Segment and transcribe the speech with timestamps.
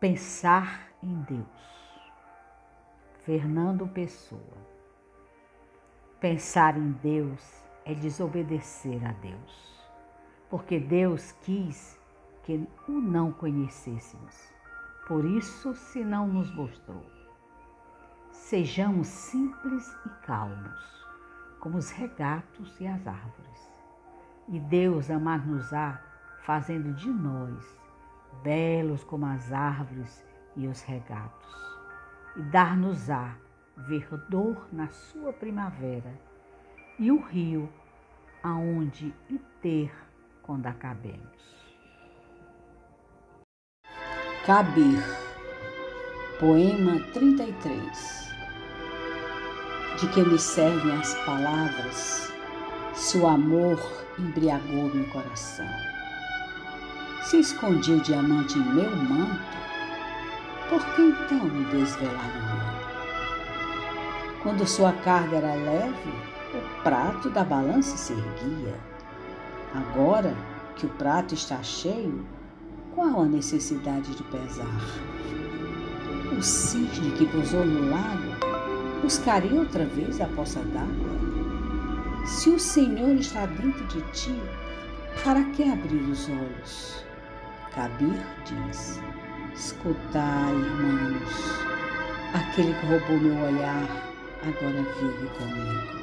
[0.00, 1.44] Pensar em Deus.
[3.24, 4.56] Fernando Pessoa.
[6.20, 9.84] Pensar em Deus é desobedecer a Deus,
[10.48, 11.98] porque Deus quis
[12.44, 14.52] que o não conhecêssemos.
[15.08, 17.04] Por isso, se não nos mostrou.
[18.30, 21.06] Sejamos simples e calmos,
[21.58, 23.72] como os regatos e as árvores.
[24.46, 26.00] E Deus amar-nos-á,
[26.44, 27.87] fazendo de nós
[28.42, 30.24] belos como as árvores
[30.56, 31.54] e os regatos,
[32.36, 33.36] e dar-nos-á
[33.76, 36.12] verdor na sua primavera,
[36.98, 37.68] e o rio
[38.42, 39.92] aonde ir ter
[40.42, 41.38] quando acabemos.
[44.44, 45.02] Cabir,
[46.40, 48.28] poema 33
[50.00, 52.32] de que me servem as palavras
[52.94, 53.78] se o amor
[54.18, 55.66] embriagou meu coração?
[57.22, 59.58] Se escondi o diamante em meu manto,
[60.68, 62.88] por que então me desvelaram
[64.42, 66.10] Quando sua carga era leve,
[66.54, 68.74] o prato da balança se erguia.
[69.74, 70.34] Agora
[70.76, 72.24] que o prato está cheio,
[72.94, 74.80] qual a necessidade de pesar?
[76.36, 81.18] O cisne que pousou no lago buscaria outra vez a poça d'água?
[82.26, 84.34] Se o Senhor está dentro de ti,
[85.24, 87.07] para que abrir os olhos?
[87.78, 89.00] Cabir diz:
[89.54, 91.30] Escutai, irmãos,
[92.34, 93.86] aquele que roubou meu olhar
[94.42, 95.97] agora vive comigo.